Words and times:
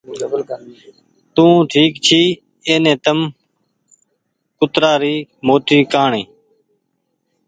تو 1.35 1.45
ٺيڪ 1.71 1.91
ڇي 2.05 2.21
ايني 2.67 2.93
تم 3.05 3.19
ڪترآ 4.59 4.93
ري 5.01 5.15
موٽي 5.47 5.79
کآڻي 5.93 6.23